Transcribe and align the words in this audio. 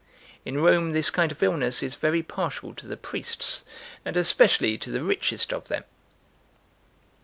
In 0.45 0.57
Rome 0.59 0.93
this 0.93 1.11
kind 1.11 1.31
of 1.31 1.43
illness 1.43 1.83
is 1.83 1.93
very 1.93 2.23
partial 2.23 2.73
to 2.73 2.87
the 2.87 2.97
priests, 2.97 3.63
and 4.03 4.17
especially 4.17 4.75
to 4.79 4.89
the 4.89 5.03
richest 5.03 5.53
of 5.53 5.67
them. 5.67 5.83